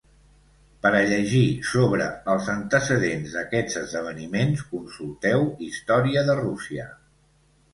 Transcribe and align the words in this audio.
Per 0.85 0.91
a 0.99 1.01
llegir 1.09 1.41
sobre 1.71 2.07
els 2.35 2.49
antecedents 2.53 3.35
d'aquests 3.35 3.77
esdeveniments, 3.83 4.65
consulteu 4.73 5.47
Història 5.69 6.25
de 6.33 6.41
Russia. 6.45 6.89